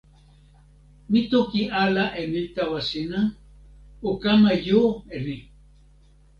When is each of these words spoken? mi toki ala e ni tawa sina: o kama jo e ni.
mi 1.11 1.21
toki 1.31 1.61
ala 1.83 2.05
e 2.21 2.23
ni 2.31 2.41
tawa 2.55 2.79
sina: 2.89 3.21
o 4.07 4.09
kama 4.21 4.51
jo 4.65 4.81
e 5.15 5.17
ni. 5.25 5.37